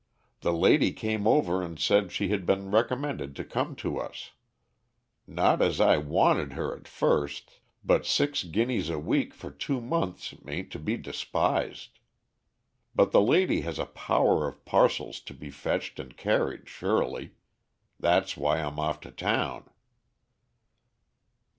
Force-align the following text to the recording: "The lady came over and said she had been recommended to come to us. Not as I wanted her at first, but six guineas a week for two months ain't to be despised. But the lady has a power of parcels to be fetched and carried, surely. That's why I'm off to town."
"The 0.39 0.51
lady 0.51 0.93
came 0.93 1.27
over 1.27 1.61
and 1.61 1.77
said 1.79 2.11
she 2.11 2.29
had 2.29 2.43
been 2.47 2.71
recommended 2.71 3.35
to 3.35 3.43
come 3.43 3.75
to 3.75 3.99
us. 3.99 4.31
Not 5.27 5.61
as 5.61 5.79
I 5.79 5.97
wanted 5.99 6.53
her 6.53 6.75
at 6.75 6.87
first, 6.87 7.59
but 7.83 8.07
six 8.07 8.43
guineas 8.43 8.89
a 8.89 8.97
week 8.97 9.31
for 9.35 9.51
two 9.51 9.79
months 9.79 10.33
ain't 10.47 10.71
to 10.71 10.79
be 10.79 10.97
despised. 10.97 11.99
But 12.95 13.11
the 13.11 13.21
lady 13.21 13.61
has 13.61 13.77
a 13.77 13.85
power 13.85 14.47
of 14.47 14.65
parcels 14.65 15.19
to 15.19 15.35
be 15.35 15.51
fetched 15.51 15.99
and 15.99 16.17
carried, 16.17 16.67
surely. 16.67 17.33
That's 17.99 18.35
why 18.35 18.57
I'm 18.59 18.79
off 18.79 19.01
to 19.01 19.11
town." 19.11 19.69